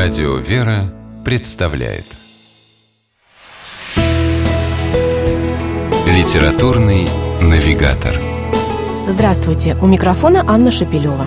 [0.00, 2.04] Радио «Вера» представляет.
[6.06, 7.08] Литературный
[7.42, 8.14] навигатор.
[9.08, 11.26] Здравствуйте, у микрофона Анна Шапилева.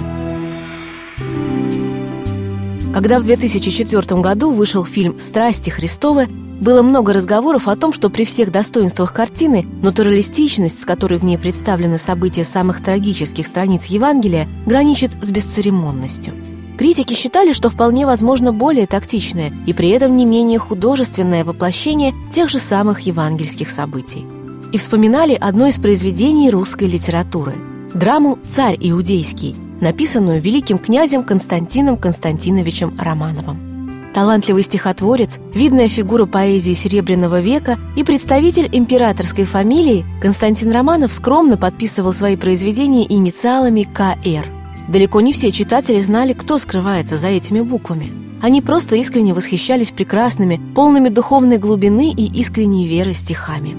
[2.93, 8.23] Когда в 2004 году вышел фильм «Страсти Христовы», было много разговоров о том, что при
[8.23, 15.11] всех достоинствах картины натуралистичность, с которой в ней представлены события самых трагических страниц Евангелия, граничит
[15.21, 16.33] с бесцеремонностью–
[16.81, 22.49] Критики считали, что вполне возможно более тактичное и при этом не менее художественное воплощение тех
[22.49, 24.25] же самых евангельских событий.
[24.71, 27.53] И вспоминали одно из произведений русской литературы–
[27.93, 34.09] драму «Царь иудейский», написанную великим князем Константином Константиновичем Романовым.
[34.15, 42.11] Талантливый стихотворец, видная фигура поэзии Серебряного века и представитель императорской фамилии Константин Романов скромно подписывал
[42.11, 44.60] свои произведения инициалами К.Р.
[44.91, 48.11] Далеко не все читатели знали, кто скрывается за этими буквами.
[48.41, 53.77] Они просто искренне восхищались прекрасными, полными духовной глубины и искренней веры стихами.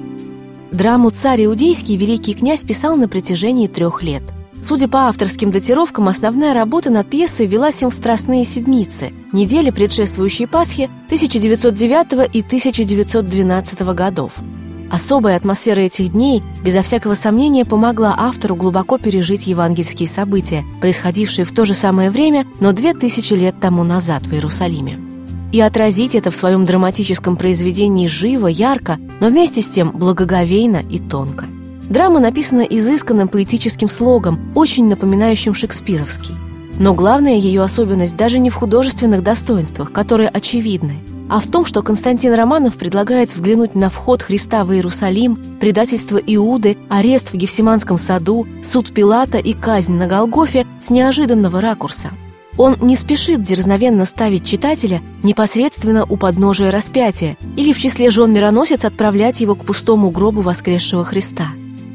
[0.71, 4.23] Драму «Царь Иудейский» великий князь писал на протяжении трех лет.
[4.63, 10.47] Судя по авторским датировкам, основная работа над пьесой велась им в «Страстные седмицы», недели, предшествующей
[10.47, 14.33] Пасхе 1909 и 1912 годов–
[14.93, 21.53] Особая атмосфера этих дней, безо всякого сомнения, помогла автору глубоко пережить евангельские события, происходившие в
[21.53, 25.01] то же самое время, но две тысячи лет тому назад в Иерусалиме.
[25.51, 30.98] И отразить это в своем драматическом произведении живо, ярко, но вместе с тем благоговейно и
[30.98, 31.47] тонко.
[31.89, 36.35] Драма написана изысканным поэтическим слогом, очень напоминающим шекспировский.
[36.79, 40.98] Но главная ее особенность даже не в художественных достоинствах, которые очевидны–
[41.33, 46.77] а в том, что Константин Романов предлагает взглянуть на вход Христа в Иерусалим, предательство Иуды,
[46.91, 52.11] арест в Гефсиманском саду, суд Пилата и казнь на Голгофе с неожиданного ракурса.
[52.59, 58.85] Он не спешит дерзновенно ставить читателя непосредственно у подножия распятия или в числе жен мироносец
[58.85, 61.47] отправлять его к пустому гробу воскресшего Христа.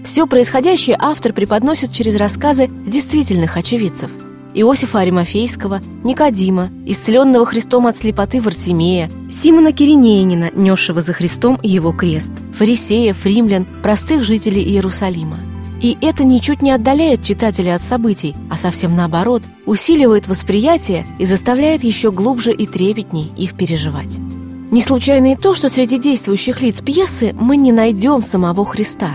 [0.04, 4.10] Все происходящее автор преподносит через рассказы действительных очевидцев–
[4.60, 12.32] Иосифа Аримофейского, Никодима, исцеленного Христом от слепоты Вартимея, Симона Киринеянина, несшего за Христом его крест,
[12.56, 15.38] фарисеев, римлян, простых жителей Иерусалима.
[15.80, 21.84] И это ничуть не отдаляет читателя от событий, а совсем наоборот, усиливает восприятие и заставляет
[21.84, 24.18] еще глубже и трепетней их переживать.
[24.72, 29.12] Не случайно и то, что среди действующих лиц пьесы мы не найдем самого Христа.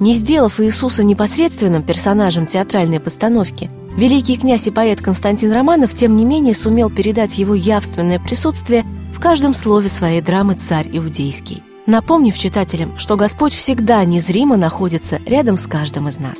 [0.00, 6.24] Не сделав Иисуса непосредственным персонажем театральной постановки, Великий князь и поэт Константин Романов, тем не
[6.24, 12.98] менее, сумел передать его явственное присутствие в каждом слове своей драмы «Царь Иудейский», напомнив читателям,
[12.98, 16.38] что Господь всегда незримо находится рядом с каждым из нас.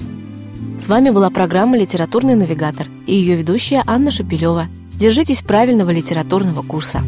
[0.79, 4.69] С вами была программа «Литературный навигатор» и ее ведущая Анна Шапилева.
[4.95, 7.03] Держитесь правильного литературного курса.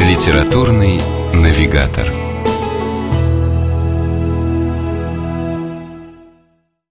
[0.00, 1.00] Литературный
[1.32, 2.27] навигатор.